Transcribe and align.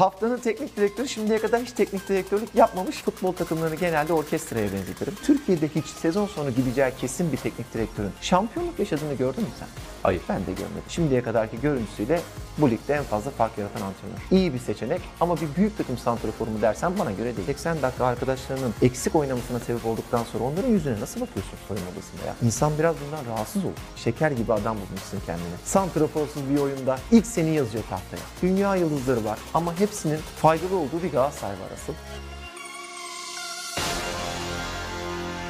haftanın 0.00 0.38
teknik 0.38 0.76
direktörü 0.76 1.08
şimdiye 1.08 1.38
kadar 1.38 1.62
hiç 1.62 1.72
teknik 1.72 2.08
direktörlük 2.08 2.54
yapmamış 2.54 2.96
futbol 2.96 3.32
takımlarını 3.32 3.74
genelde 3.74 4.12
orkestraya 4.12 4.72
benzetirim. 4.72 5.14
Türkiye'de 5.22 5.68
hiç 5.68 5.86
sezon 5.86 6.26
sonu 6.26 6.50
gideceği 6.50 6.92
kesin 7.00 7.32
bir 7.32 7.36
teknik 7.36 7.74
direktörün 7.74 8.10
şampiyonluk 8.20 8.78
yaşadığını 8.78 9.14
gördün 9.14 9.42
mü 9.42 9.48
sen? 9.58 9.68
Hayır. 10.02 10.22
Ben 10.28 10.40
de 10.40 10.52
görmedim. 10.52 10.82
Şimdiye 10.88 11.22
kadarki 11.22 11.60
görüntüsüyle 11.60 12.20
bu 12.58 12.70
ligde 12.70 12.94
en 12.94 13.02
fazla 13.04 13.30
fark 13.30 13.58
yaratan 13.58 13.80
antrenör. 13.80 14.18
İyi 14.30 14.54
bir 14.54 14.58
seçenek 14.58 15.00
ama 15.20 15.36
bir 15.36 15.48
büyük 15.56 15.78
takım 15.78 15.98
santraforu 15.98 16.50
mu 16.50 16.62
dersen 16.62 16.98
bana 16.98 17.12
göre 17.12 17.36
değil. 17.36 17.46
80 17.46 17.82
dakika 17.82 18.04
arkadaşlarının 18.06 18.74
eksik 18.82 19.14
oynamasına 19.14 19.58
sebep 19.60 19.86
olduktan 19.86 20.24
sonra 20.24 20.44
onların 20.44 20.68
yüzüne 20.68 21.00
nasıl 21.00 21.20
bakıyorsun 21.20 21.58
soyunma 21.68 21.90
odasında 21.90 22.26
ya? 22.26 22.34
İnsan 22.42 22.72
biraz 22.78 22.96
bundan 23.06 23.34
rahatsız 23.34 23.64
olur. 23.64 23.74
Şeker 23.96 24.30
gibi 24.30 24.52
adam 24.52 24.76
bulmuşsun 24.76 25.20
kendine. 25.26 25.56
Santraforsuz 25.64 26.50
bir 26.50 26.58
oyunda 26.58 26.98
ilk 27.12 27.26
seni 27.26 27.54
yazıyor 27.54 27.84
tahtaya. 27.90 28.22
Dünya 28.42 28.76
yıldızları 28.76 29.24
var 29.24 29.38
ama 29.54 29.80
hepsinin 29.80 30.18
faydalı 30.36 30.76
olduğu 30.76 31.02
bir 31.02 31.12
Galatasaray 31.12 31.54
var 31.54 31.68
asıl. 31.74 31.92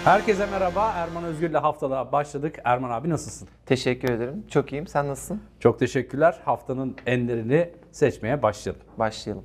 Herkese 0.05 0.47
merhaba. 0.47 0.93
Erman 0.93 1.25
Özgür'le 1.25 1.55
haftalığa 1.55 2.13
başladık. 2.13 2.59
Erman 2.65 2.91
abi 2.91 3.11
nasılsın? 3.11 3.49
Teşekkür 3.67 4.09
ederim. 4.09 4.45
Çok 4.49 4.73
iyiyim. 4.73 4.87
Sen 4.87 5.09
nasılsın? 5.09 5.43
Çok 5.61 5.79
teşekkürler. 5.79 6.41
Haftanın 6.45 6.97
enlerini 7.07 7.71
seçmeye 7.93 8.43
başlayalım. 8.43 8.83
Başlayalım. 8.99 9.45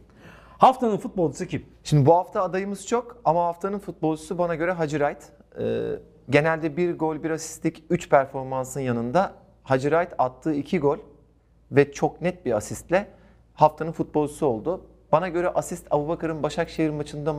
Haftanın 0.58 0.98
futbolcusu 0.98 1.46
kim? 1.46 1.66
Şimdi 1.84 2.06
bu 2.06 2.16
hafta 2.16 2.44
adayımız 2.44 2.88
çok 2.88 3.18
ama 3.26 3.46
haftanın 3.46 3.80
futbolcusu 3.80 4.38
bana 4.38 4.56
göre 4.56 4.72
Hacı 4.72 4.98
Wright. 4.98 5.24
Ee, 5.60 6.00
genelde 6.30 6.78
bir 6.78 6.98
gol, 6.98 7.24
bir 7.24 7.30
asistlik 7.30 7.84
3 7.90 8.10
performansın 8.10 8.80
yanında 8.82 9.34
Hacı 9.64 9.90
Wright 9.90 10.14
attığı 10.18 10.54
2 10.54 10.80
gol 10.80 10.98
ve 11.72 11.92
çok 11.92 12.22
net 12.22 12.46
bir 12.46 12.52
asistle 12.52 13.08
haftanın 13.54 13.92
futbolcusu 13.92 14.46
oldu. 14.46 14.82
Bana 15.12 15.28
göre 15.28 15.50
asist 15.50 15.88
Abubakar'ın 15.92 16.44
Başakşehir 16.44 16.90
maçında 16.90 17.36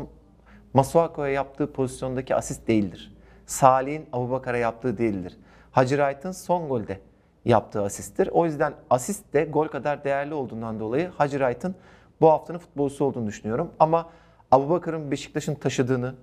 Masuako'ya 0.74 1.32
yaptığı 1.32 1.72
pozisyondaki 1.72 2.34
asist 2.34 2.68
değildir. 2.68 3.13
Salih'in 3.46 4.06
Abubakar'a 4.12 4.58
yaptığı 4.58 4.98
değildir. 4.98 5.36
Hacı 5.72 5.96
Wright'ın 5.96 6.32
son 6.32 6.68
golde 6.68 7.00
yaptığı 7.44 7.82
asisttir. 7.82 8.28
O 8.32 8.46
yüzden 8.46 8.74
asist 8.90 9.32
de 9.32 9.44
gol 9.44 9.68
kadar 9.68 10.04
değerli 10.04 10.34
olduğundan 10.34 10.80
dolayı 10.80 11.08
Hacı 11.08 11.38
Wright'ın 11.38 11.74
bu 12.20 12.30
haftanın 12.30 12.58
futbolcusu 12.58 13.04
olduğunu 13.04 13.26
düşünüyorum. 13.26 13.70
Ama 13.78 14.10
Abubakar'ın 14.50 15.10
Beşiktaş'ın 15.10 15.54
taşıdığını, 15.54 16.14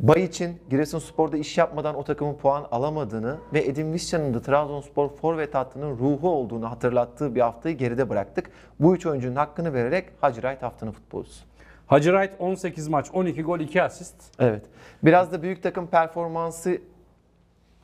Bayiç'in 0.00 0.60
Giresunspor'da 0.70 1.36
iş 1.36 1.58
yapmadan 1.58 1.94
o 1.94 2.04
takımın 2.04 2.34
puan 2.34 2.66
alamadığını 2.70 3.38
ve 3.52 3.64
Edin 3.64 3.92
Visca'nın 3.92 4.34
da 4.34 4.42
Trabzonspor 4.42 5.08
forvet 5.08 5.54
hattının 5.54 5.98
ruhu 5.98 6.30
olduğunu 6.30 6.70
hatırlattığı 6.70 7.34
bir 7.34 7.40
haftayı 7.40 7.76
geride 7.76 8.08
bıraktık. 8.08 8.50
Bu 8.80 8.94
üç 8.94 9.06
oyuncunun 9.06 9.36
hakkını 9.36 9.74
vererek 9.74 10.08
Hacı 10.20 10.40
Wright 10.40 10.62
haftanın 10.62 10.92
futbolcusu. 10.92 11.51
Hacı 11.86 12.10
Wright 12.10 12.32
18 12.40 12.88
maç, 12.88 13.10
12 13.12 13.42
gol, 13.42 13.60
2 13.60 13.82
asist. 13.82 14.14
Evet. 14.38 14.62
Biraz 15.02 15.32
da 15.32 15.42
büyük 15.42 15.62
takım 15.62 15.86
performansı 15.86 16.78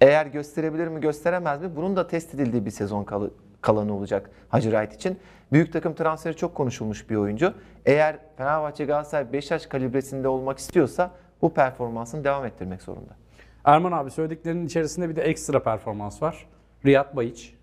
eğer 0.00 0.27
gösterebilir 0.27 0.88
mi 0.88 1.00
gösteremez 1.00 1.60
mi? 1.62 1.77
Bunun 1.77 1.96
da 1.96 2.06
test 2.06 2.34
edildiği 2.34 2.64
bir 2.66 2.70
sezon 2.70 3.05
kalı- 3.05 3.30
kalanı 3.60 3.94
olacak 3.96 4.30
Hacı 4.48 4.70
Wright 4.70 4.94
için. 4.94 5.18
Büyük 5.52 5.72
takım 5.72 5.94
transferi 5.94 6.36
çok 6.36 6.55
konuşulmuş 6.55 7.10
bir 7.10 7.16
oyuncu. 7.16 7.55
Eğer 7.86 8.16
Fenerbahçe 8.36 8.84
Galatasaray 8.84 9.32
Beşiktaş 9.32 9.66
kalibresinde 9.66 10.28
olmak 10.28 10.58
istiyorsa 10.58 11.10
bu 11.42 11.55
performansını 11.55 12.24
devam 12.24 12.44
ettirmek 12.44 12.83
zorunda. 12.83 13.16
Erman 13.64 13.92
abi 13.92 14.10
söylediklerinin 14.10 14.66
içerisinde 14.66 15.08
bir 15.08 15.16
de 15.16 15.22
ekstra 15.22 15.62
performans 15.62 16.22
var. 16.22 16.46
Riyad 16.86 17.16
Bayiç. 17.16 17.55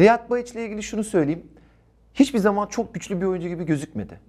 Riyad 0.00 0.30
Bayiç 0.30 0.52
ile 0.52 0.64
ilgili 0.64 0.82
şunu 0.82 1.04
söyleyeyim. 1.04 1.46
Hiçbir 2.14 2.38
zaman 2.38 2.66
çok 2.66 2.94
güçlü 2.94 3.20
bir 3.20 3.26
oyuncu 3.26 3.48
gibi 3.48 3.64
gözükmedi. 3.64 4.20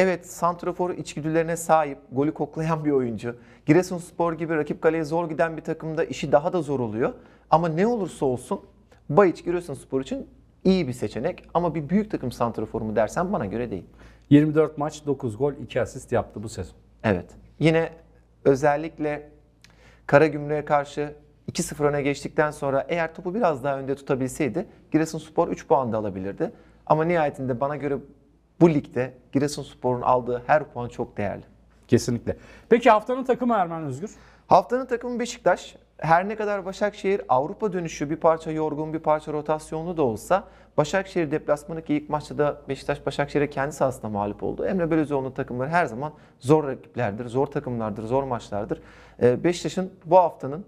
Evet, 0.00 0.26
santrafor 0.26 0.90
içgüdülerine 0.90 1.56
sahip, 1.56 1.98
golü 2.12 2.34
koklayan 2.34 2.84
bir 2.84 2.90
oyuncu. 2.90 3.36
Giresunspor 3.66 4.32
gibi 4.32 4.56
rakip 4.56 4.82
kaleye 4.82 5.04
zor 5.04 5.28
giden 5.28 5.56
bir 5.56 5.62
takımda 5.62 6.04
işi 6.04 6.32
daha 6.32 6.52
da 6.52 6.62
zor 6.62 6.80
oluyor. 6.80 7.12
Ama 7.50 7.68
ne 7.68 7.86
olursa 7.86 8.26
olsun 8.26 8.60
Bayiç 9.08 9.44
Giresunspor 9.44 10.00
için 10.00 10.28
iyi 10.64 10.88
bir 10.88 10.92
seçenek. 10.92 11.48
Ama 11.54 11.74
bir 11.74 11.88
büyük 11.88 12.10
takım 12.10 12.32
santraforu 12.32 12.84
mu 12.84 12.96
dersen 12.96 13.32
bana 13.32 13.46
göre 13.46 13.70
değil. 13.70 13.84
24 14.30 14.78
maç, 14.78 15.06
9 15.06 15.38
gol, 15.38 15.52
2 15.52 15.80
asist 15.80 16.12
yaptı 16.12 16.42
bu 16.42 16.48
sezon. 16.48 16.76
Evet. 17.04 17.30
Yine 17.58 17.90
özellikle 18.44 19.30
Karagümrük'e 20.06 20.64
karşı 20.64 21.14
2-0 21.52 21.84
öne 21.84 22.02
geçtikten 22.02 22.50
sonra 22.50 22.86
eğer 22.88 23.14
topu 23.14 23.34
biraz 23.34 23.64
daha 23.64 23.78
önde 23.78 23.94
tutabilseydi 23.94 24.66
Giresunspor 24.92 25.48
3 25.48 25.66
puan 25.66 25.92
da 25.92 25.98
alabilirdi. 25.98 26.52
Ama 26.86 27.04
nihayetinde 27.04 27.60
bana 27.60 27.76
göre 27.76 27.98
bu 28.60 28.70
ligde 28.70 29.14
Giresunspor'un 29.32 30.02
aldığı 30.02 30.42
her 30.46 30.64
puan 30.64 30.88
çok 30.88 31.16
değerli. 31.16 31.42
Kesinlikle. 31.88 32.36
Peki 32.68 32.90
haftanın 32.90 33.24
takımı 33.24 33.54
Erman 33.54 33.84
Özgür? 33.84 34.10
Haftanın 34.46 34.86
takımı 34.86 35.20
Beşiktaş. 35.20 35.76
Her 35.98 36.28
ne 36.28 36.36
kadar 36.36 36.64
Başakşehir 36.64 37.22
Avrupa 37.28 37.72
dönüşü 37.72 38.10
bir 38.10 38.16
parça 38.16 38.50
yorgun 38.50 38.92
bir 38.92 38.98
parça 38.98 39.32
rotasyonlu 39.32 39.96
da 39.96 40.02
olsa 40.02 40.44
Başakşehir 40.76 41.30
deplasmanındaki 41.30 41.94
ilk 41.94 42.08
maçta 42.08 42.38
da 42.38 42.62
Beşiktaş 42.68 43.06
Başakşehir'e 43.06 43.50
kendi 43.50 43.72
sahasında 43.72 44.08
mağlup 44.08 44.42
oldu. 44.42 44.66
Emre 44.66 44.90
Belözoğlu'nun 44.90 45.30
takımları 45.30 45.68
her 45.68 45.86
zaman 45.86 46.12
zor 46.38 46.68
rakiplerdir, 46.68 47.26
zor 47.26 47.46
takımlardır, 47.46 48.02
zor 48.02 48.22
maçlardır. 48.22 48.82
Ee, 49.22 49.44
Beşiktaş'ın 49.44 49.92
bu 50.04 50.16
haftanın 50.16 50.64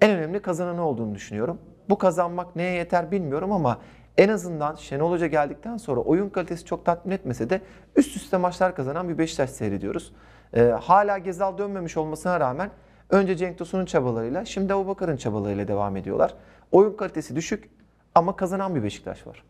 en 0.00 0.10
önemli 0.10 0.42
kazananı 0.42 0.86
olduğunu 0.86 1.14
düşünüyorum. 1.14 1.58
Bu 1.88 1.98
kazanmak 1.98 2.56
neye 2.56 2.76
yeter 2.76 3.10
bilmiyorum 3.10 3.52
ama 3.52 3.78
en 4.18 4.28
azından 4.28 4.74
Şenol 4.74 5.10
Hoca 5.10 5.26
geldikten 5.26 5.76
sonra 5.76 6.00
oyun 6.00 6.28
kalitesi 6.28 6.64
çok 6.64 6.84
tatmin 6.84 7.12
etmese 7.12 7.50
de 7.50 7.60
üst 7.96 8.16
üste 8.16 8.36
maçlar 8.36 8.74
kazanan 8.74 9.08
bir 9.08 9.18
Beşiktaş 9.18 9.50
seyrediyoruz. 9.50 10.12
Ee, 10.54 10.62
hala 10.62 11.18
Gezal 11.18 11.58
dönmemiş 11.58 11.96
olmasına 11.96 12.40
rağmen 12.40 12.70
önce 13.10 13.36
Cenk 13.36 13.58
Tosun'un 13.58 13.84
çabalarıyla 13.84 14.44
şimdi 14.44 14.74
Abubakar'ın 14.74 15.16
çabalarıyla 15.16 15.68
devam 15.68 15.96
ediyorlar. 15.96 16.34
Oyun 16.72 16.96
kalitesi 16.96 17.36
düşük 17.36 17.70
ama 18.14 18.36
kazanan 18.36 18.74
bir 18.74 18.82
Beşiktaş 18.82 19.26
var. 19.26 19.44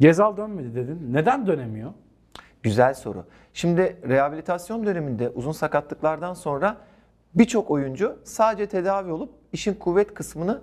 Gezal 0.00 0.36
dönmedi 0.36 0.74
dedin. 0.74 1.08
Neden 1.12 1.46
dönemiyor? 1.46 1.90
Güzel 2.62 2.94
soru. 2.94 3.24
Şimdi 3.52 3.96
rehabilitasyon 4.08 4.86
döneminde 4.86 5.28
uzun 5.28 5.52
sakatlıklardan 5.52 6.34
sonra 6.34 6.76
birçok 7.34 7.70
oyuncu 7.70 8.18
sadece 8.24 8.66
tedavi 8.66 9.12
olup 9.12 9.30
işin 9.52 9.74
kuvvet 9.74 10.14
kısmını 10.14 10.60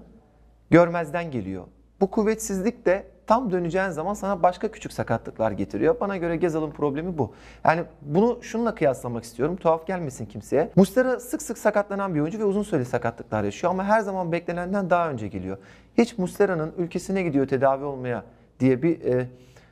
görmezden 0.70 1.32
geliyor. 1.32 1.64
Bu 2.02 2.12
kuvvetsizlik 2.12 2.86
de 2.86 3.08
tam 3.32 3.52
döneceğin 3.52 3.90
zaman 3.90 4.14
sana 4.14 4.44
başka 4.44 4.72
küçük 4.72 4.94
sakatlıklar 4.94 5.52
getiriyor. 5.52 6.00
Bana 6.00 6.18
göre 6.18 6.36
Gezal'ın 6.36 6.72
problemi 6.72 7.18
bu. 7.18 7.34
Yani 7.66 7.84
bunu 8.02 8.40
şununla 8.42 8.76
kıyaslamak 8.76 9.24
istiyorum. 9.24 9.56
Tuhaf 9.56 9.88
gelmesin 9.88 10.26
kimseye. 10.26 10.70
Mustera 10.76 11.20
sık 11.20 11.42
sık 11.42 11.58
sakatlanan 11.58 12.16
bir 12.16 12.20
oyuncu 12.20 12.40
ve 12.40 12.44
uzun 12.44 12.64
süreli 12.64 12.86
sakatlıklar 12.86 13.44
yaşıyor 13.44 13.74
ama 13.74 13.84
her 13.84 14.00
zaman 14.00 14.32
beklenenden 14.32 14.90
daha 14.90 15.10
önce 15.10 15.28
geliyor. 15.28 15.58
Hiç 15.98 16.18
Mustera'nın 16.18 16.74
ülkesine 16.78 17.24
gidiyor 17.24 17.48
tedavi 17.48 17.84
olmaya 17.84 18.24
diye 18.60 18.82
bir 18.82 19.02
e, 19.02 19.28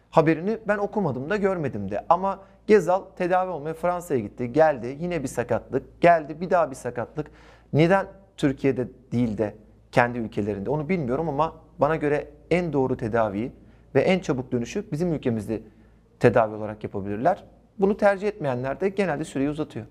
haberini 0.10 0.58
ben 0.68 0.78
okumadım 0.78 1.30
da 1.30 1.36
görmedim 1.36 1.92
de. 1.92 2.06
Ama 2.10 2.40
Gezal 2.68 3.02
tedavi 3.18 3.52
olmaya 3.52 3.74
Fransa'ya 3.74 4.20
gitti. 4.20 4.54
Geldi 4.54 4.98
yine 5.00 5.24
bir 5.24 5.28
sakatlık. 5.28 6.02
Geldi 6.02 6.42
bir 6.42 6.50
daha 6.50 6.72
bir 6.72 6.76
sakatlık. 6.76 7.28
Neden 7.74 8.08
Türkiye'de 8.38 8.88
değil 9.12 9.38
de 9.38 9.56
kendi 9.92 10.18
ülkelerinde 10.18 10.70
onu 10.70 10.90
bilmiyorum 10.90 11.30
ama 11.30 11.56
bana 11.80 11.96
göre 11.96 12.28
en 12.52 12.74
doğru 12.74 12.98
tedaviyi 12.98 13.52
ve 13.96 14.02
en 14.02 14.20
çabuk 14.20 14.52
dönüşü 14.52 14.92
bizim 14.92 15.14
ülkemizde 15.14 15.62
tedavi 16.20 16.56
olarak 16.56 16.84
yapabilirler. 16.84 17.44
Bunu 17.80 17.98
tercih 17.98 18.28
etmeyenler 18.28 18.80
de 18.80 18.90
genelde 18.90 19.24
süreyi 19.24 19.50
uzatıyor. 19.50 19.86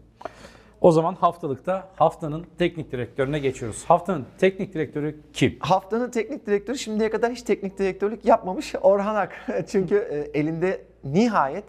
O 0.80 0.92
zaman 0.92 1.14
haftalıkta 1.14 1.88
haftanın 1.96 2.46
teknik 2.58 2.92
direktörüne 2.92 3.38
geçiyoruz. 3.38 3.84
Haftanın 3.84 4.26
teknik 4.38 4.74
direktörü 4.74 5.20
kim? 5.32 5.56
Haftanın 5.60 6.10
teknik 6.10 6.46
direktörü 6.46 6.78
şimdiye 6.78 7.10
kadar 7.10 7.32
hiç 7.32 7.42
teknik 7.42 7.78
direktörlük 7.78 8.24
yapmamış 8.24 8.74
Orhan 8.82 9.14
Ak. 9.14 9.32
Çünkü 9.68 9.96
e, 9.96 10.38
elinde 10.40 10.84
nihayet 11.04 11.64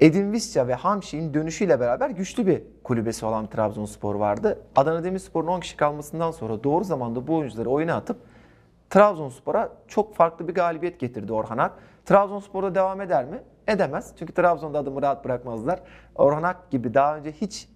Edin 0.00 0.32
Visca 0.32 0.68
ve 0.68 0.74
Hamşik'in 0.74 1.34
dönüşüyle 1.34 1.80
beraber 1.80 2.10
güçlü 2.10 2.46
bir 2.46 2.62
kulübesi 2.84 3.26
olan 3.26 3.46
Trabzonspor 3.46 4.14
vardı. 4.14 4.58
Adana 4.76 5.04
Demirspor'un 5.04 5.46
10 5.46 5.60
kişi 5.60 5.76
kalmasından 5.76 6.30
sonra 6.30 6.64
doğru 6.64 6.84
zamanda 6.84 7.26
bu 7.26 7.36
oyuncuları 7.36 7.68
oyuna 7.68 7.94
atıp 7.94 8.16
Trabzonspor'a 8.90 9.72
çok 9.88 10.14
farklı 10.14 10.48
bir 10.48 10.54
galibiyet 10.54 11.00
getirdi 11.00 11.32
Orhan 11.32 11.58
Ak. 11.58 11.72
Trabzonspor'da 12.06 12.74
devam 12.74 13.00
eder 13.00 13.24
mi? 13.24 13.42
Edemez. 13.68 14.12
Çünkü 14.18 14.32
Trabzon'da 14.32 14.78
adımı 14.78 15.02
rahat 15.02 15.24
bırakmazlar. 15.24 15.80
Orhan 16.14 16.42
Ak 16.42 16.70
gibi 16.70 16.94
daha 16.94 17.16
önce 17.16 17.32
hiç 17.32 17.68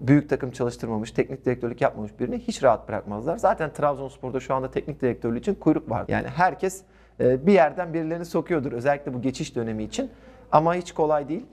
büyük 0.00 0.28
takım 0.30 0.50
çalıştırmamış, 0.50 1.12
teknik 1.12 1.44
direktörlük 1.44 1.80
yapmamış 1.80 2.20
birini 2.20 2.38
hiç 2.38 2.62
rahat 2.62 2.88
bırakmazlar. 2.88 3.36
Zaten 3.36 3.72
Trabzonspor'da 3.72 4.40
şu 4.40 4.54
anda 4.54 4.70
teknik 4.70 5.02
direktörlüğü 5.02 5.38
için 5.38 5.54
kuyruk 5.54 5.90
var. 5.90 6.04
Yani 6.08 6.28
herkes 6.28 6.82
e, 7.20 7.46
bir 7.46 7.52
yerden 7.52 7.94
birilerini 7.94 8.24
sokuyordur 8.24 8.72
özellikle 8.72 9.14
bu 9.14 9.22
geçiş 9.22 9.56
dönemi 9.56 9.84
için. 9.84 10.10
Ama 10.52 10.74
hiç 10.74 10.92
kolay 10.92 11.28
değil. 11.28 11.46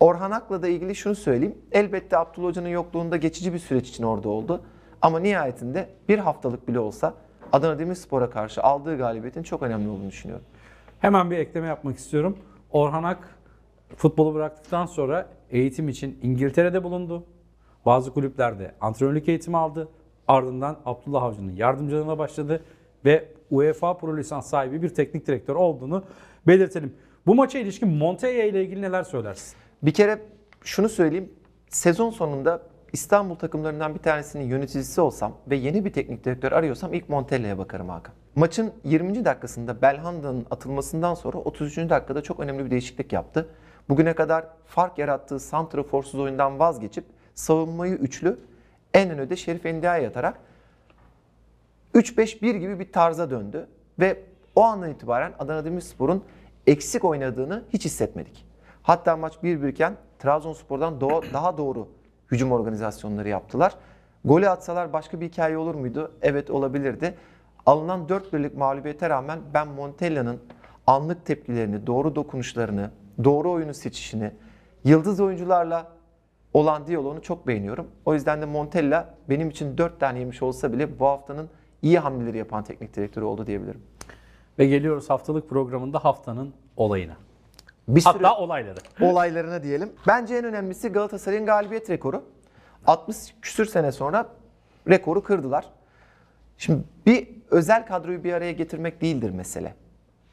Orhan 0.00 0.30
Ak'la 0.30 0.62
da 0.62 0.68
ilgili 0.68 0.94
şunu 0.94 1.14
söyleyeyim. 1.14 1.58
Elbette 1.72 2.16
Abdullah 2.16 2.48
Hoca'nın 2.48 2.68
yokluğunda 2.68 3.16
geçici 3.16 3.52
bir 3.52 3.58
süreç 3.58 3.88
için 3.88 4.04
orada 4.04 4.28
oldu. 4.28 4.62
Ama 5.02 5.20
nihayetinde 5.20 5.88
bir 6.08 6.18
haftalık 6.18 6.68
bile 6.68 6.80
olsa 6.80 7.14
Adana 7.52 7.78
Demirspor'a 7.78 8.30
karşı 8.30 8.62
aldığı 8.62 8.98
galibiyetin 8.98 9.42
çok 9.42 9.62
önemli 9.62 9.88
olduğunu 9.88 10.08
düşünüyorum. 10.08 10.46
Hemen 11.00 11.30
bir 11.30 11.38
ekleme 11.38 11.66
yapmak 11.66 11.96
istiyorum. 11.96 12.38
Orhan 12.70 13.02
Ak 13.02 13.38
futbolu 13.96 14.34
bıraktıktan 14.34 14.86
sonra 14.86 15.28
eğitim 15.50 15.88
için 15.88 16.18
İngiltere'de 16.22 16.84
bulundu. 16.84 17.24
Bazı 17.86 18.14
kulüplerde 18.14 18.74
antrenörlük 18.80 19.28
eğitimi 19.28 19.56
aldı. 19.56 19.88
Ardından 20.28 20.78
Abdullah 20.84 21.22
Avcı'nın 21.22 21.56
yardımcılığına 21.56 22.18
başladı 22.18 22.64
ve 23.04 23.28
UEFA 23.50 23.96
Pro 23.96 24.16
Lisans 24.16 24.50
sahibi 24.50 24.82
bir 24.82 24.88
teknik 24.88 25.26
direktör 25.26 25.54
olduğunu 25.54 26.04
belirtelim. 26.46 26.94
Bu 27.26 27.34
maça 27.34 27.58
ilişkin 27.58 27.88
Montella 27.88 28.42
ile 28.42 28.64
ilgili 28.64 28.82
neler 28.82 29.02
söylersin? 29.02 29.56
Bir 29.82 29.92
kere 29.92 30.22
şunu 30.64 30.88
söyleyeyim. 30.88 31.32
Sezon 31.68 32.10
sonunda 32.10 32.62
İstanbul 32.92 33.34
takımlarından 33.34 33.94
bir 33.94 33.98
tanesinin 33.98 34.44
yöneticisi 34.44 35.00
olsam 35.00 35.32
ve 35.46 35.56
yeni 35.56 35.84
bir 35.84 35.92
teknik 35.92 36.24
direktör 36.24 36.52
arıyorsam 36.52 36.94
ilk 36.94 37.08
Montella'ya 37.08 37.58
bakarım 37.58 37.88
Hakan. 37.88 38.14
Maçın 38.36 38.72
20. 38.84 39.24
dakikasında 39.24 39.82
Belhanda'nın 39.82 40.46
atılmasından 40.50 41.14
sonra 41.14 41.38
33. 41.38 41.76
dakikada 41.76 42.22
çok 42.22 42.40
önemli 42.40 42.64
bir 42.64 42.70
değişiklik 42.70 43.12
yaptı. 43.12 43.48
Bugüne 43.88 44.14
kadar 44.14 44.44
fark 44.66 44.98
yarattığı 44.98 45.40
santraforsuz 45.40 46.20
oyundan 46.20 46.58
vazgeçip 46.58 47.04
savunmayı 47.34 47.94
üçlü 47.94 48.38
en 48.94 49.10
önde 49.10 49.36
Şerif 49.36 49.66
Endia'ya 49.66 50.08
atarak 50.08 50.38
3-5-1 51.94 52.56
gibi 52.56 52.78
bir 52.78 52.92
tarza 52.92 53.30
döndü 53.30 53.66
ve 53.98 54.22
o 54.54 54.62
andan 54.62 54.90
itibaren 54.90 55.32
Adana 55.38 55.64
Demirspor'un 55.64 56.24
eksik 56.66 57.04
oynadığını 57.04 57.64
hiç 57.72 57.84
hissetmedik. 57.84 58.46
Hatta 58.82 59.16
maç 59.16 59.34
1-1 59.42 59.70
iken 59.70 59.96
Trabzonspor'dan 60.18 61.00
daha 61.32 61.58
doğru 61.58 61.88
hücum 62.30 62.52
organizasyonları 62.52 63.28
yaptılar. 63.28 63.74
Golü 64.24 64.48
atsalar 64.48 64.92
başka 64.92 65.20
bir 65.20 65.28
hikaye 65.28 65.58
olur 65.58 65.74
muydu? 65.74 66.12
Evet 66.22 66.50
olabilirdi. 66.50 67.14
Alınan 67.66 68.08
4 68.08 68.32
birlik 68.32 68.56
mağlubiyete 68.56 69.10
rağmen 69.10 69.38
ben 69.54 69.68
Montella'nın 69.68 70.40
anlık 70.86 71.26
tepkilerini, 71.26 71.86
doğru 71.86 72.16
dokunuşlarını, 72.16 72.90
doğru 73.24 73.50
oyunu 73.50 73.74
seçişini, 73.74 74.30
yıldız 74.84 75.20
oyuncularla 75.20 75.86
olan 76.54 76.86
diyaloğunu 76.86 77.22
çok 77.22 77.46
beğeniyorum. 77.46 77.86
O 78.04 78.14
yüzden 78.14 78.42
de 78.42 78.46
Montella 78.46 79.14
benim 79.28 79.50
için 79.50 79.78
4 79.78 80.00
tane 80.00 80.18
yemiş 80.18 80.42
olsa 80.42 80.72
bile 80.72 80.98
bu 80.98 81.06
haftanın 81.06 81.48
iyi 81.82 81.98
hamleleri 81.98 82.38
yapan 82.38 82.64
teknik 82.64 82.96
direktörü 82.96 83.24
oldu 83.24 83.46
diyebilirim. 83.46 83.82
Ve 84.58 84.66
geliyoruz 84.66 85.10
haftalık 85.10 85.48
programında 85.48 86.04
haftanın 86.04 86.54
olayına. 86.76 87.16
Bir 87.88 88.00
sürü 88.00 88.12
Hatta 88.12 88.36
olayları. 88.36 88.78
olaylarına 89.00 89.62
diyelim. 89.62 89.92
Bence 90.06 90.36
en 90.36 90.44
önemlisi 90.44 90.88
Galatasaray'ın 90.88 91.46
galibiyet 91.46 91.90
rekoru. 91.90 92.24
60 92.86 93.16
küsür 93.42 93.66
sene 93.66 93.92
sonra 93.92 94.28
rekoru 94.88 95.22
kırdılar. 95.22 95.64
Şimdi 96.58 96.82
bir 97.06 97.28
özel 97.50 97.86
kadroyu 97.86 98.24
bir 98.24 98.32
araya 98.32 98.52
getirmek 98.52 99.00
değildir 99.00 99.30
mesele. 99.30 99.74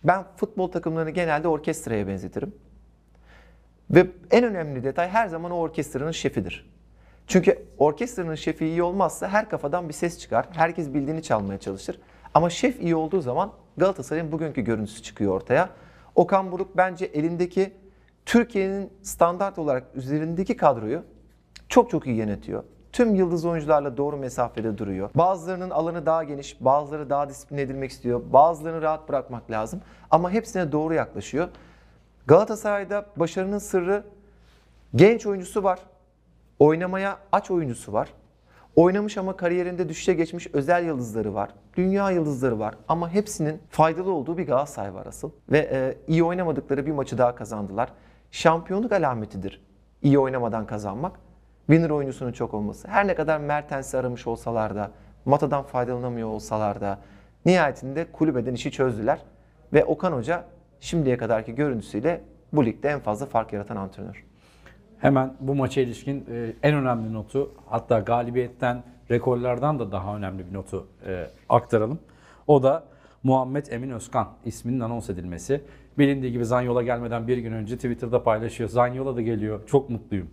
Ben 0.03 0.23
futbol 0.37 0.71
takımlarını 0.71 1.09
genelde 1.09 1.47
orkestraya 1.47 2.07
benzetirim. 2.07 2.55
Ve 3.89 4.07
en 4.31 4.43
önemli 4.43 4.83
detay 4.83 5.09
her 5.09 5.27
zaman 5.27 5.51
o 5.51 5.55
orkestranın 5.55 6.11
şefidir. 6.11 6.69
Çünkü 7.27 7.65
orkestranın 7.77 8.35
şefi 8.35 8.65
iyi 8.65 8.83
olmazsa 8.83 9.27
her 9.27 9.49
kafadan 9.49 9.89
bir 9.89 9.93
ses 9.93 10.19
çıkar. 10.19 10.45
Herkes 10.51 10.93
bildiğini 10.93 11.23
çalmaya 11.23 11.59
çalışır. 11.59 11.99
Ama 12.33 12.49
şef 12.49 12.81
iyi 12.81 12.95
olduğu 12.95 13.21
zaman 13.21 13.51
Galatasaray'ın 13.77 14.31
bugünkü 14.31 14.61
görüntüsü 14.61 15.03
çıkıyor 15.03 15.33
ortaya. 15.33 15.69
Okan 16.15 16.51
Buruk 16.51 16.77
bence 16.77 17.05
elindeki 17.05 17.73
Türkiye'nin 18.25 18.93
standart 19.01 19.59
olarak 19.59 19.83
üzerindeki 19.95 20.57
kadroyu 20.57 21.03
çok 21.69 21.89
çok 21.89 22.07
iyi 22.07 22.15
yönetiyor. 22.15 22.63
Tüm 22.91 23.15
yıldız 23.15 23.45
oyuncularla 23.45 23.97
doğru 23.97 24.17
mesafede 24.17 24.77
duruyor. 24.77 25.09
Bazılarının 25.15 25.69
alanı 25.69 26.05
daha 26.05 26.23
geniş, 26.23 26.57
bazıları 26.61 27.09
daha 27.09 27.29
disiplin 27.29 27.57
edilmek 27.57 27.91
istiyor. 27.91 28.21
Bazılarını 28.33 28.81
rahat 28.81 29.09
bırakmak 29.09 29.51
lazım. 29.51 29.81
Ama 30.11 30.31
hepsine 30.31 30.71
doğru 30.71 30.93
yaklaşıyor. 30.93 31.47
Galatasaray'da 32.27 33.05
başarının 33.15 33.57
sırrı 33.57 34.03
genç 34.95 35.25
oyuncusu 35.25 35.63
var. 35.63 35.79
Oynamaya 36.59 37.17
aç 37.31 37.51
oyuncusu 37.51 37.93
var. 37.93 38.09
Oynamış 38.75 39.17
ama 39.17 39.37
kariyerinde 39.37 39.89
düşüşe 39.89 40.13
geçmiş 40.13 40.47
özel 40.53 40.85
yıldızları 40.85 41.33
var. 41.33 41.49
Dünya 41.77 42.11
yıldızları 42.11 42.59
var. 42.59 42.75
Ama 42.87 43.09
hepsinin 43.09 43.61
faydalı 43.69 44.11
olduğu 44.11 44.37
bir 44.37 44.47
Galatasaray 44.47 44.93
var 44.93 45.05
asıl. 45.05 45.31
Ve 45.51 45.69
e, 45.71 45.97
iyi 46.07 46.23
oynamadıkları 46.23 46.85
bir 46.85 46.91
maçı 46.91 47.17
daha 47.17 47.35
kazandılar. 47.35 47.89
Şampiyonluk 48.31 48.91
alametidir 48.91 49.61
iyi 50.05 50.19
oynamadan 50.19 50.65
kazanmak. 50.65 51.19
Winner 51.65 51.89
oyuncusunun 51.89 52.31
çok 52.31 52.53
olması. 52.53 52.87
Her 52.87 53.07
ne 53.07 53.15
kadar 53.15 53.37
Mertens'i 53.39 53.97
aramış 53.97 54.27
olsalar 54.27 54.75
da, 54.75 54.91
Mata'dan 55.25 55.63
faydalanamıyor 55.63 56.27
olsalar 56.27 56.81
da 56.81 56.99
nihayetinde 57.45 58.11
kulübeden 58.11 58.53
işi 58.53 58.71
çözdüler. 58.71 59.19
Ve 59.73 59.85
Okan 59.85 60.11
Hoca 60.11 60.43
şimdiye 60.79 61.17
kadarki 61.17 61.55
görüntüsüyle 61.55 62.21
bu 62.53 62.65
ligde 62.65 62.89
en 62.89 62.99
fazla 62.99 63.25
fark 63.25 63.53
yaratan 63.53 63.75
antrenör. 63.75 64.24
Hemen 64.99 65.33
bu 65.39 65.55
maça 65.55 65.81
ilişkin 65.81 66.25
e, 66.31 66.53
en 66.63 66.75
önemli 66.75 67.13
notu 67.13 67.51
hatta 67.65 67.99
galibiyetten, 67.99 68.83
rekorlardan 69.11 69.79
da 69.79 69.91
daha 69.91 70.17
önemli 70.17 70.49
bir 70.49 70.53
notu 70.53 70.87
e, 71.07 71.27
aktaralım. 71.49 71.99
O 72.47 72.63
da 72.63 72.83
Muhammed 73.23 73.65
Emin 73.65 73.89
Özkan 73.89 74.27
isminin 74.45 74.79
anons 74.79 75.09
edilmesi. 75.09 75.61
Bilindiği 75.97 76.31
gibi 76.31 76.45
Zanyola 76.45 76.83
gelmeden 76.83 77.27
bir 77.27 77.37
gün 77.37 77.51
önce 77.51 77.75
Twitter'da 77.75 78.23
paylaşıyor. 78.23 78.69
Zanyola 78.69 79.15
da 79.15 79.21
geliyor, 79.21 79.59
çok 79.67 79.89
mutluyum. 79.89 80.27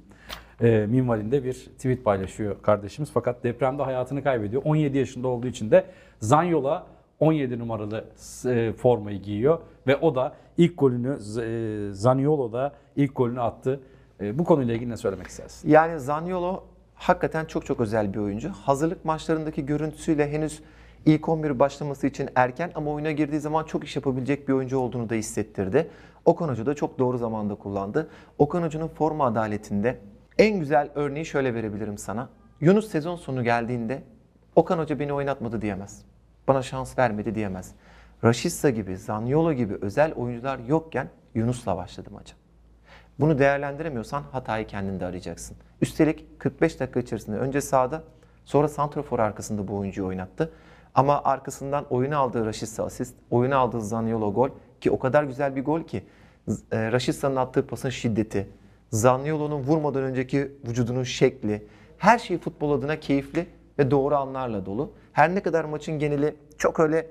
E, 0.60 0.86
minvalinde 0.86 1.44
bir 1.44 1.54
tweet 1.54 2.04
paylaşıyor 2.04 2.62
kardeşimiz. 2.62 3.10
Fakat 3.14 3.44
depremde 3.44 3.82
hayatını 3.82 4.22
kaybediyor. 4.22 4.62
17 4.64 4.98
yaşında 4.98 5.28
olduğu 5.28 5.46
için 5.46 5.70
de 5.70 5.84
Zanyola 6.20 6.86
17 7.20 7.58
numaralı 7.58 8.04
e, 8.46 8.72
formayı 8.72 9.22
giyiyor. 9.22 9.58
Ve 9.86 9.96
o 9.96 10.14
da 10.14 10.34
ilk 10.56 10.78
golünü, 10.78 11.18
e, 11.40 11.94
Zaniolo 11.94 12.52
da 12.52 12.72
ilk 12.96 13.16
golünü 13.16 13.40
attı. 13.40 13.80
E, 14.20 14.38
bu 14.38 14.44
konuyla 14.44 14.74
ilgili 14.74 14.90
ne 14.90 14.96
söylemek 14.96 15.26
istersin? 15.26 15.68
Yani 15.68 16.00
Zaniolo 16.00 16.64
hakikaten 16.94 17.44
çok 17.44 17.66
çok 17.66 17.80
özel 17.80 18.14
bir 18.14 18.18
oyuncu. 18.18 18.50
Hazırlık 18.50 19.04
maçlarındaki 19.04 19.66
görüntüsüyle 19.66 20.32
henüz 20.32 20.62
ilk 21.06 21.28
11 21.28 21.58
başlaması 21.58 22.06
için 22.06 22.28
erken 22.34 22.70
ama 22.74 22.90
oyuna 22.90 23.10
girdiği 23.10 23.40
zaman 23.40 23.64
çok 23.64 23.84
iş 23.84 23.96
yapabilecek 23.96 24.48
bir 24.48 24.52
oyuncu 24.52 24.78
olduğunu 24.78 25.10
da 25.10 25.14
hissettirdi. 25.14 25.90
Okan 26.24 26.48
Hoca 26.48 26.66
da 26.66 26.74
çok 26.74 26.98
doğru 26.98 27.18
zamanda 27.18 27.54
kullandı. 27.54 28.08
Okan 28.38 28.62
Hoca'nın 28.62 28.88
forma 28.88 29.26
adaletinde 29.26 29.98
en 30.38 30.60
güzel 30.60 30.90
örneği 30.94 31.26
şöyle 31.26 31.54
verebilirim 31.54 31.98
sana. 31.98 32.28
Yunus 32.60 32.90
sezon 32.90 33.16
sonu 33.16 33.44
geldiğinde 33.44 34.02
Okan 34.56 34.78
Hoca 34.78 34.98
beni 34.98 35.12
oynatmadı 35.12 35.62
diyemez. 35.62 36.02
Bana 36.48 36.62
şans 36.62 36.98
vermedi 36.98 37.34
diyemez. 37.34 37.74
Raşitsa 38.24 38.70
gibi, 38.70 38.96
Zaniolo 38.96 39.52
gibi 39.52 39.74
özel 39.80 40.12
oyuncular 40.14 40.58
yokken 40.58 41.08
Yunus'la 41.34 41.76
başladı 41.76 42.08
maça. 42.12 42.41
Bunu 43.20 43.38
değerlendiremiyorsan 43.38 44.22
hatayı 44.32 44.66
kendinde 44.66 45.06
arayacaksın. 45.06 45.56
Üstelik 45.80 46.40
45 46.40 46.80
dakika 46.80 47.00
içerisinde 47.00 47.36
önce 47.36 47.60
sağda 47.60 48.02
sonra 48.44 48.68
santrafor 48.68 49.18
arkasında 49.18 49.68
bu 49.68 49.76
oyuncuyu 49.76 50.06
oynattı. 50.06 50.52
Ama 50.94 51.22
arkasından 51.24 51.86
oyunu 51.90 52.18
aldığı 52.18 52.46
Raşitsa 52.46 52.84
asist, 52.84 53.14
oyunu 53.30 53.56
aldığı 53.56 53.80
Zaniolo 53.80 54.34
gol 54.34 54.48
ki 54.80 54.90
o 54.90 54.98
kadar 54.98 55.24
güzel 55.24 55.56
bir 55.56 55.64
gol 55.64 55.82
ki 55.82 56.04
e, 56.72 56.92
Raşitsa'nın 56.92 57.36
attığı 57.36 57.66
pasın 57.66 57.90
şiddeti, 57.90 58.48
Zaniolo'nun 58.90 59.62
vurmadan 59.62 60.02
önceki 60.02 60.52
vücudunun 60.68 61.02
şekli, 61.02 61.66
her 61.98 62.18
şey 62.18 62.38
futbol 62.38 62.72
adına 62.72 63.00
keyifli 63.00 63.46
ve 63.78 63.90
doğru 63.90 64.16
anlarla 64.16 64.66
dolu. 64.66 64.92
Her 65.12 65.34
ne 65.34 65.40
kadar 65.40 65.64
maçın 65.64 65.98
geneli 65.98 66.34
çok 66.58 66.80
öyle 66.80 67.06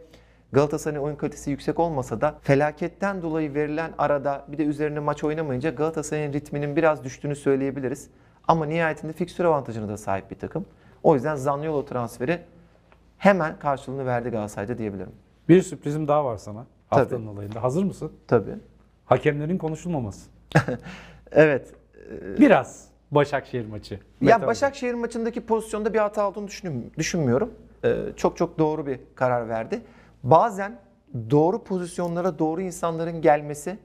Galatasaray'ın 0.52 1.04
oyun 1.04 1.16
kalitesi 1.16 1.52
yüksek 1.52 1.80
olmasa 1.80 2.22
da 2.22 2.36
felaketten 2.42 3.22
dolayı 3.22 3.54
verilen 3.54 3.92
arada 3.98 4.46
bir 4.48 4.58
de 4.58 4.64
üzerine 4.64 5.00
maç 5.00 5.24
oynamayınca 5.24 5.70
Galatasaray'ın 5.70 6.34
ritminin 6.34 6.76
biraz 6.76 7.04
düştüğünü 7.04 7.36
söyleyebiliriz. 7.36 8.10
Ama 8.48 8.66
nihayetinde 8.66 9.14
fikstür 9.14 9.46
avantajına 9.46 9.88
da 9.88 9.98
sahip 9.98 10.32
bir 10.32 10.40
takım. 10.40 10.66
O 11.04 11.16
yüzden 11.16 11.36
Zaniolo 11.36 11.86
transferi 11.86 12.40
hemen 13.18 13.60
karşılığını 13.60 14.06
verdi 14.06 14.30
Galatasaray'da 14.30 14.78
diyebilirim. 14.78 15.12
Bir 15.50 15.62
sürprizim 15.62 16.08
daha 16.08 16.26
var 16.26 16.38
sana 16.38 16.66
haftanın 16.90 17.22
Tabii. 17.22 17.30
olayında. 17.30 17.64
Hazır 17.64 17.84
mısın? 17.84 18.12
Tabii. 18.28 18.56
Hakemlerin 19.06 19.58
konuşulmaması. 19.58 20.30
Evet. 21.34 21.74
Biraz 22.40 22.88
Başakşehir 23.12 23.66
maçı. 23.66 24.00
Ya 24.22 24.38
Mete 24.38 24.48
Başakşehir 24.48 24.94
maçındaki 24.94 25.42
pozisyonda 25.42 25.94
bir 25.94 26.00
hata 26.00 26.30
olduğunu 26.30 26.48
düşünmüyorum. 26.98 27.54
Ee, 27.86 27.96
çok 28.16 28.38
çok 28.38 28.60
doğru 28.60 28.86
bir 28.86 29.00
karar 29.16 29.50
verdi. 29.50 29.82
Bazen 30.24 30.80
doğru 31.30 31.64
pozisyonlara 31.64 32.40
doğru 32.40 32.62
insanların 32.62 33.22
gelmesi 33.22 33.78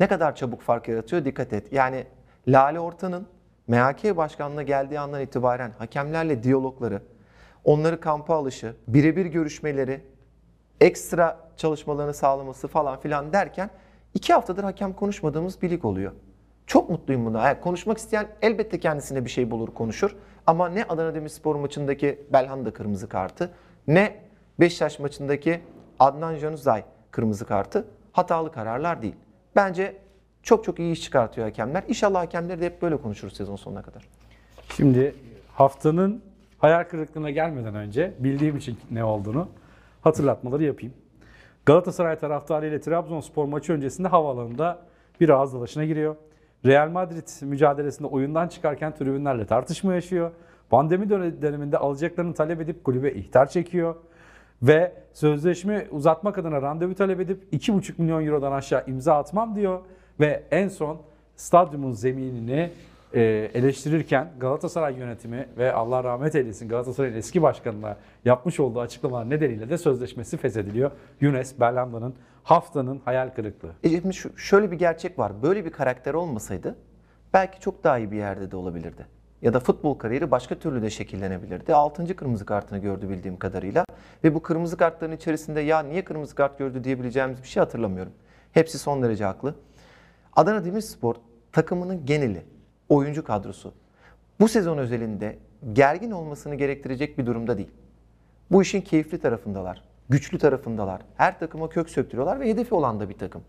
ne 0.00 0.08
kadar 0.08 0.36
çabuk 0.36 0.62
fark 0.62 0.88
yaratıyor 0.88 1.24
dikkat 1.24 1.52
et. 1.52 1.72
Yani 1.72 2.06
Lale 2.48 2.80
Orta'nın 2.80 3.26
MHK 3.68 4.16
başkanlığına 4.16 4.62
geldiği 4.62 5.00
andan 5.00 5.20
itibaren 5.20 5.72
hakemlerle 5.78 6.42
diyalogları, 6.42 7.02
onları 7.64 8.00
kampa 8.00 8.34
alışı, 8.34 8.76
birebir 8.88 9.26
görüşmeleri, 9.26 10.00
ekstra 10.80 11.38
çalışmalarını 11.56 12.14
sağlaması 12.14 12.68
falan 12.68 13.00
filan 13.00 13.32
derken 13.32 13.70
iki 14.14 14.32
haftadır 14.32 14.64
hakem 14.64 14.92
konuşmadığımız 14.92 15.62
bir 15.62 15.70
lig 15.70 15.84
oluyor. 15.84 16.12
Çok 16.66 16.90
mutluyum 16.90 17.26
buna. 17.26 17.46
Yani 17.46 17.60
konuşmak 17.60 17.98
isteyen 17.98 18.28
elbette 18.42 18.80
kendisine 18.80 19.24
bir 19.24 19.30
şey 19.30 19.50
bulur 19.50 19.68
konuşur. 19.74 20.16
Ama 20.46 20.68
ne 20.68 20.84
Adana 20.84 21.14
Demirspor 21.14 21.56
maçındaki 21.56 22.26
Belhanda 22.32 22.72
kırmızı 22.72 23.08
kartı 23.08 23.50
ne 23.86 24.30
Beşiktaş 24.60 24.98
maçındaki 24.98 25.60
Adnan 26.00 26.34
Januzay 26.36 26.84
kırmızı 27.10 27.46
kartı 27.46 27.84
hatalı 28.12 28.52
kararlar 28.52 29.02
değil. 29.02 29.14
Bence 29.56 29.96
Çok 30.42 30.64
çok 30.64 30.78
iyi 30.78 30.92
iş 30.92 31.02
çıkartıyor 31.02 31.46
hakemler. 31.46 31.84
İnşallah 31.88 32.20
hakemleri 32.20 32.60
de 32.60 32.66
hep 32.66 32.82
böyle 32.82 32.96
konuşuruz 32.96 33.36
sezon 33.36 33.56
sonuna 33.56 33.82
kadar. 33.82 34.08
Şimdi 34.76 35.14
haftanın 35.54 36.22
hayal 36.58 36.84
kırıklığına 36.84 37.30
gelmeden 37.30 37.74
önce 37.74 38.14
bildiğim 38.18 38.56
için 38.56 38.78
ne 38.90 39.04
olduğunu 39.04 39.48
hatırlatmaları 40.02 40.64
yapayım. 40.64 40.94
Galatasaray 41.66 42.18
taraftarı 42.18 42.66
ile 42.66 42.80
Trabzonspor 42.80 43.44
maçı 43.44 43.72
öncesinde 43.72 44.08
havaalanında 44.08 44.78
bir 45.20 45.28
ağız 45.28 45.54
dalaşına 45.54 45.84
giriyor. 45.84 46.16
Real 46.66 46.88
Madrid 46.90 47.28
mücadelesinde 47.42 48.08
oyundan 48.08 48.48
çıkarken 48.48 48.94
tribünlerle 48.94 49.46
tartışma 49.46 49.94
yaşıyor. 49.94 50.30
Pandemi 50.70 51.10
döne- 51.10 51.42
döneminde 51.42 51.78
alacaklarını 51.78 52.34
talep 52.34 52.60
edip 52.60 52.84
kulübe 52.84 53.12
ihtar 53.12 53.46
çekiyor. 53.48 53.94
Ve 54.62 54.92
sözleşme 55.12 55.86
uzatmak 55.90 56.38
adına 56.38 56.62
randevu 56.62 56.94
talep 56.94 57.20
edip 57.20 57.52
2,5 57.52 57.92
milyon 57.98 58.26
eurodan 58.26 58.52
aşağı 58.52 58.84
imza 58.86 59.14
atmam 59.14 59.56
diyor. 59.56 59.80
Ve 60.20 60.42
en 60.50 60.68
son 60.68 61.00
stadyumun 61.36 61.92
zeminini 61.92 62.70
e, 63.14 63.20
eleştirirken 63.54 64.32
Galatasaray 64.40 64.94
yönetimi 64.98 65.48
ve 65.58 65.72
Allah 65.72 66.04
rahmet 66.04 66.34
eylesin 66.34 66.68
Galatasaray'ın 66.68 67.14
eski 67.14 67.42
başkanına 67.42 67.96
yapmış 68.24 68.60
olduğu 68.60 68.80
açıklamalar 68.80 69.30
nedeniyle 69.30 69.70
de 69.70 69.78
sözleşmesi 69.78 70.36
feshediliyor. 70.36 70.90
Yunus 71.20 71.60
Belhanda'nın 71.60 72.14
haftanın 72.42 73.00
hayal 73.04 73.30
kırıklığı. 73.30 73.72
E 73.82 73.88
şimdi 73.88 74.16
şöyle 74.36 74.70
bir 74.70 74.78
gerçek 74.78 75.18
var. 75.18 75.32
Böyle 75.42 75.64
bir 75.64 75.70
karakter 75.70 76.14
olmasaydı 76.14 76.76
belki 77.32 77.60
çok 77.60 77.84
daha 77.84 77.98
iyi 77.98 78.10
bir 78.10 78.16
yerde 78.16 78.50
de 78.50 78.56
olabilirdi. 78.56 79.19
Ya 79.42 79.54
da 79.54 79.60
futbol 79.60 79.94
kariyeri 79.94 80.30
başka 80.30 80.54
türlü 80.54 80.82
de 80.82 80.90
şekillenebilirdi. 80.90 81.74
6. 81.74 82.16
kırmızı 82.16 82.46
kartını 82.46 82.78
gördü 82.78 83.08
bildiğim 83.08 83.36
kadarıyla. 83.36 83.84
Ve 84.24 84.34
bu 84.34 84.42
kırmızı 84.42 84.76
kartların 84.76 85.12
içerisinde 85.12 85.60
ya 85.60 85.82
niye 85.82 86.04
kırmızı 86.04 86.34
kart 86.34 86.58
gördü 86.58 86.84
diyebileceğimiz 86.84 87.42
bir 87.42 87.48
şey 87.48 87.60
hatırlamıyorum. 87.60 88.12
Hepsi 88.52 88.78
son 88.78 89.02
derece 89.02 89.24
haklı. 89.24 89.54
Adana 90.36 90.64
Demirspor 90.64 91.14
takımının 91.52 92.06
geneli, 92.06 92.42
oyuncu 92.88 93.24
kadrosu 93.24 93.74
bu 94.40 94.48
sezon 94.48 94.78
özelinde 94.78 95.38
gergin 95.72 96.10
olmasını 96.10 96.54
gerektirecek 96.54 97.18
bir 97.18 97.26
durumda 97.26 97.58
değil. 97.58 97.70
Bu 98.50 98.62
işin 98.62 98.80
keyifli 98.80 99.20
tarafındalar, 99.20 99.82
güçlü 100.08 100.38
tarafındalar. 100.38 101.02
Her 101.16 101.38
takıma 101.38 101.68
kök 101.68 101.90
söktürüyorlar 101.90 102.40
ve 102.40 102.48
hedefi 102.48 102.74
olan 102.74 103.00
da 103.00 103.08
bir 103.08 103.18
takım. 103.18 103.42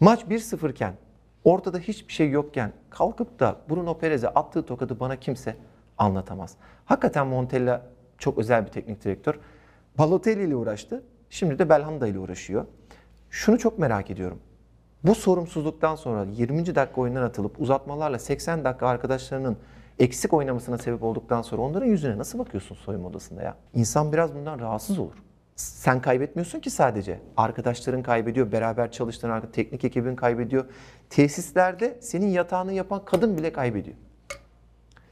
Maç 0.00 0.22
1-0 0.22 0.70
iken, 0.70 0.94
ortada 1.46 1.78
hiçbir 1.78 2.12
şey 2.12 2.30
yokken 2.30 2.72
kalkıp 2.90 3.40
da 3.40 3.56
Bruno 3.70 3.98
Perez'e 3.98 4.28
attığı 4.28 4.66
tokadı 4.66 5.00
bana 5.00 5.16
kimse 5.16 5.56
anlatamaz. 5.98 6.56
Hakikaten 6.84 7.26
Montella 7.26 7.82
çok 8.18 8.38
özel 8.38 8.66
bir 8.66 8.70
teknik 8.70 9.04
direktör. 9.04 9.34
Balotelli 9.98 10.44
ile 10.44 10.56
uğraştı. 10.56 11.02
Şimdi 11.30 11.58
de 11.58 11.68
Belhanda 11.68 12.06
ile 12.06 12.18
uğraşıyor. 12.18 12.66
Şunu 13.30 13.58
çok 13.58 13.78
merak 13.78 14.10
ediyorum. 14.10 14.38
Bu 15.04 15.14
sorumsuzluktan 15.14 15.94
sonra 15.94 16.24
20. 16.24 16.74
dakika 16.74 17.00
oyundan 17.00 17.22
atılıp 17.22 17.60
uzatmalarla 17.60 18.18
80 18.18 18.64
dakika 18.64 18.86
arkadaşlarının 18.86 19.56
eksik 19.98 20.32
oynamasına 20.32 20.78
sebep 20.78 21.02
olduktan 21.02 21.42
sonra 21.42 21.62
onların 21.62 21.86
yüzüne 21.86 22.18
nasıl 22.18 22.38
bakıyorsun 22.38 22.74
soyunma 22.74 23.08
odasında 23.08 23.42
ya? 23.42 23.56
İnsan 23.74 24.12
biraz 24.12 24.34
bundan 24.34 24.60
rahatsız 24.60 24.98
olur. 24.98 25.25
Sen 25.56 26.00
kaybetmiyorsun 26.00 26.60
ki 26.60 26.70
sadece. 26.70 27.20
Arkadaşların 27.36 28.02
kaybediyor, 28.02 28.52
beraber 28.52 28.90
çalıştığın 28.90 29.40
teknik 29.40 29.84
ekibin 29.84 30.16
kaybediyor. 30.16 30.64
Tesislerde 31.10 31.98
senin 32.00 32.26
yatağını 32.26 32.72
yapan 32.72 33.04
kadın 33.04 33.38
bile 33.38 33.52
kaybediyor. 33.52 33.96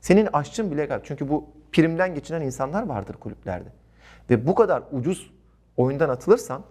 Senin 0.01 0.29
aşçın 0.33 0.71
bile 0.71 0.89
kaybediyor. 0.89 1.07
Çünkü 1.07 1.29
bu 1.29 1.47
primden 1.73 2.15
geçinen 2.15 2.43
insanlar 2.43 2.83
vardır 2.83 3.15
kulüplerde. 3.15 3.69
Ve 4.31 4.47
bu 4.47 4.55
kadar 4.55 4.83
ucuz 4.93 5.31
oyundan 5.77 6.09
atılırsan 6.09 6.63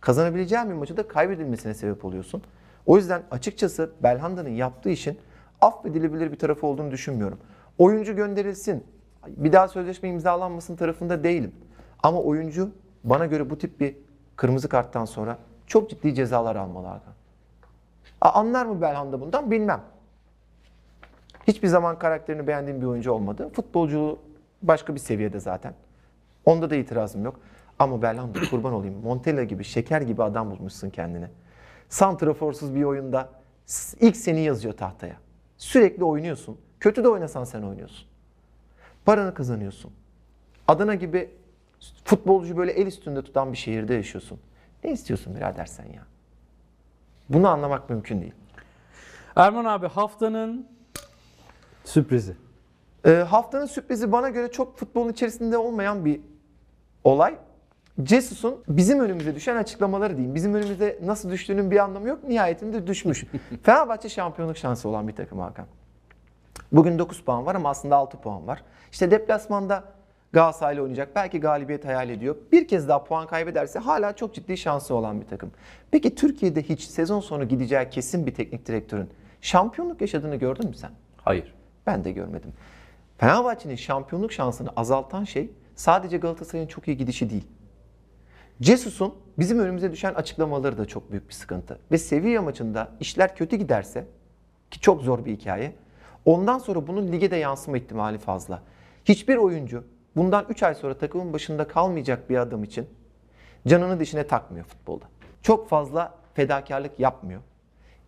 kazanabileceğin 0.00 0.68
bir 0.68 0.74
maçı 0.74 0.96
da 0.96 1.08
kaybedilmesine 1.08 1.74
sebep 1.74 2.04
oluyorsun. 2.04 2.42
O 2.86 2.96
yüzden 2.96 3.22
açıkçası 3.30 3.90
Belhanda'nın 4.02 4.48
yaptığı 4.48 4.90
işin 4.90 5.18
affedilebilir 5.60 6.32
bir 6.32 6.38
tarafı 6.38 6.66
olduğunu 6.66 6.90
düşünmüyorum. 6.90 7.38
Oyuncu 7.78 8.16
gönderilsin, 8.16 8.84
bir 9.26 9.52
daha 9.52 9.68
sözleşme 9.68 10.08
imzalanmasın 10.08 10.76
tarafında 10.76 11.24
değilim. 11.24 11.52
Ama 12.02 12.20
oyuncu 12.22 12.70
bana 13.04 13.26
göre 13.26 13.50
bu 13.50 13.58
tip 13.58 13.80
bir 13.80 13.96
kırmızı 14.36 14.68
karttan 14.68 15.04
sonra 15.04 15.38
çok 15.66 15.90
ciddi 15.90 16.14
cezalar 16.14 16.56
almalı 16.56 16.86
Hakan. 16.86 17.14
Anlar 18.20 18.66
mı 18.66 18.80
Belhanda 18.82 19.20
bundan 19.20 19.50
bilmem. 19.50 19.80
Hiçbir 21.46 21.68
zaman 21.68 21.98
karakterini 21.98 22.46
beğendiğim 22.46 22.80
bir 22.80 22.86
oyuncu 22.86 23.12
olmadı. 23.12 23.50
Futbolculuğu 23.52 24.18
başka 24.62 24.94
bir 24.94 25.00
seviyede 25.00 25.40
zaten. 25.40 25.74
Onda 26.44 26.70
da 26.70 26.76
itirazım 26.76 27.24
yok. 27.24 27.40
Ama 27.78 28.02
Belhanda 28.02 28.38
kurban 28.50 28.72
olayım. 28.72 29.00
Montella 29.02 29.44
gibi, 29.44 29.64
şeker 29.64 30.00
gibi 30.00 30.22
adam 30.22 30.50
bulmuşsun 30.50 30.90
kendine. 30.90 31.30
Santraforsuz 31.88 32.74
bir 32.74 32.82
oyunda 32.82 33.28
ilk 34.00 34.16
seni 34.16 34.40
yazıyor 34.40 34.74
tahtaya. 34.74 35.16
Sürekli 35.56 36.04
oynuyorsun. 36.04 36.58
Kötü 36.80 37.04
de 37.04 37.08
oynasan 37.08 37.44
sen 37.44 37.62
oynuyorsun. 37.62 38.08
Paranı 39.04 39.34
kazanıyorsun. 39.34 39.92
Adana 40.68 40.94
gibi 40.94 41.30
futbolcu 42.04 42.56
böyle 42.56 42.72
el 42.72 42.86
üstünde 42.86 43.22
tutan 43.22 43.52
bir 43.52 43.58
şehirde 43.58 43.94
yaşıyorsun. 43.94 44.40
Ne 44.84 44.92
istiyorsun 44.92 45.36
birader 45.36 45.66
sen 45.66 45.84
ya? 45.84 46.02
Bunu 47.28 47.48
anlamak 47.48 47.90
mümkün 47.90 48.20
değil. 48.20 48.34
Erman 49.36 49.64
abi 49.64 49.88
haftanın 49.88 50.66
sürprizi. 51.84 52.36
Ee, 53.06 53.10
haftanın 53.10 53.66
sürprizi 53.66 54.12
bana 54.12 54.28
göre 54.28 54.50
çok 54.50 54.78
futbolun 54.78 55.12
içerisinde 55.12 55.58
olmayan 55.58 56.04
bir 56.04 56.20
olay. 57.04 57.38
Jesus'un 58.04 58.64
bizim 58.68 59.00
önümüze 59.00 59.34
düşen 59.34 59.56
açıklamaları 59.56 60.16
diyeyim. 60.16 60.34
Bizim 60.34 60.54
önümüze 60.54 60.98
nasıl 61.02 61.30
düştüğünün 61.30 61.70
bir 61.70 61.78
anlamı 61.78 62.08
yok. 62.08 62.24
Nihayetinde 62.24 62.86
düşmüş. 62.86 63.24
Fenerbahçe 63.62 64.08
şampiyonluk 64.08 64.56
şansı 64.56 64.88
olan 64.88 65.08
bir 65.08 65.16
takım 65.16 65.38
Hakan. 65.38 65.66
Bugün 66.72 66.98
9 66.98 67.20
puan 67.24 67.46
var 67.46 67.54
ama 67.54 67.70
aslında 67.70 67.96
6 67.96 68.20
puan 68.20 68.46
var. 68.46 68.62
İşte 68.92 69.10
deplasmanda 69.10 69.84
Galatasaray'la 70.32 70.82
oynayacak. 70.82 71.16
Belki 71.16 71.40
galibiyet 71.40 71.84
hayal 71.84 72.10
ediyor. 72.10 72.36
Bir 72.52 72.68
kez 72.68 72.88
daha 72.88 73.04
puan 73.04 73.26
kaybederse 73.26 73.78
hala 73.78 74.16
çok 74.16 74.34
ciddi 74.34 74.56
şansı 74.56 74.94
olan 74.94 75.20
bir 75.20 75.26
takım. 75.26 75.52
Peki 75.90 76.14
Türkiye'de 76.14 76.62
hiç 76.62 76.82
sezon 76.82 77.20
sonu 77.20 77.48
gideceği 77.48 77.90
kesin 77.90 78.26
bir 78.26 78.34
teknik 78.34 78.66
direktörün 78.66 79.10
şampiyonluk 79.40 80.00
yaşadığını 80.00 80.36
gördün 80.36 80.68
mü 80.68 80.74
sen? 80.74 80.90
Hayır. 81.16 81.54
Ben 81.86 82.04
de 82.04 82.12
görmedim. 82.12 82.52
Fenerbahçe'nin 83.18 83.76
şampiyonluk 83.76 84.32
şansını 84.32 84.68
azaltan 84.76 85.24
şey 85.24 85.50
sadece 85.74 86.16
Galatasaray'ın 86.16 86.68
çok 86.68 86.88
iyi 86.88 86.96
gidişi 86.96 87.30
değil. 87.30 87.46
Jesus'un 88.60 89.14
bizim 89.38 89.58
önümüze 89.58 89.92
düşen 89.92 90.14
açıklamaları 90.14 90.78
da 90.78 90.86
çok 90.86 91.10
büyük 91.10 91.28
bir 91.28 91.34
sıkıntı. 91.34 91.78
Ve 91.90 91.98
Sevilla 91.98 92.42
maçında 92.42 92.88
işler 93.00 93.36
kötü 93.36 93.56
giderse 93.56 94.06
ki 94.70 94.80
çok 94.80 95.02
zor 95.02 95.24
bir 95.24 95.32
hikaye. 95.36 95.72
Ondan 96.24 96.58
sonra 96.58 96.86
bunun 96.86 97.12
lige 97.12 97.30
de 97.30 97.36
yansıma 97.36 97.76
ihtimali 97.76 98.18
fazla. 98.18 98.62
Hiçbir 99.04 99.36
oyuncu 99.36 99.84
bundan 100.16 100.46
3 100.48 100.62
ay 100.62 100.74
sonra 100.74 100.98
takımın 100.98 101.32
başında 101.32 101.68
kalmayacak 101.68 102.30
bir 102.30 102.36
adam 102.36 102.64
için 102.64 102.86
canını 103.66 104.00
dişine 104.00 104.26
takmıyor 104.26 104.66
futbolda. 104.66 105.04
Çok 105.42 105.68
fazla 105.68 106.14
fedakarlık 106.34 107.00
yapmıyor. 107.00 107.40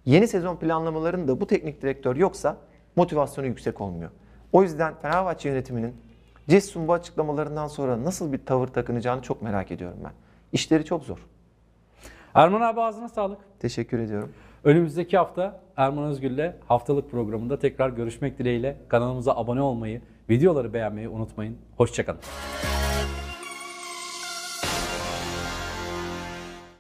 Yeni 0.05 0.29
sezon 0.29 0.57
planlamalarında 0.57 1.41
bu 1.41 1.47
teknik 1.47 1.83
direktör 1.83 2.17
yoksa 2.17 2.57
motivasyonu 2.97 3.47
yüksek 3.47 3.81
olmuyor. 3.81 4.11
O 4.53 4.63
yüzden 4.63 4.95
Fenerbahçe 5.03 5.49
yönetiminin 5.49 5.95
Cessun 6.49 6.89
bu 6.89 6.93
açıklamalarından 6.93 7.67
sonra 7.67 8.05
nasıl 8.05 8.33
bir 8.33 8.47
tavır 8.47 8.69
takınacağını 8.69 9.23
çok 9.23 9.43
merak 9.43 9.71
ediyorum 9.71 9.99
ben. 10.05 10.13
İşleri 10.53 10.85
çok 10.85 11.05
zor. 11.05 11.19
Erman 12.35 12.61
abi 12.61 12.81
ağzına 12.81 13.09
sağlık. 13.09 13.39
Teşekkür 13.61 13.99
ediyorum. 13.99 14.33
Önümüzdeki 14.65 15.19
hafta 15.19 15.61
Erman 15.77 16.05
Özgür'le 16.05 16.53
haftalık 16.69 17.11
programında 17.11 17.59
tekrar 17.59 17.91
görüşmek 17.91 18.39
dileğiyle 18.39 18.77
kanalımıza 18.89 19.37
abone 19.37 19.63
olmayı, 19.63 20.03
videoları 20.31 20.75
beğenmeyi 20.75 21.09
unutmayın. 21.09 21.59
Hoşçakalın. 21.77 22.21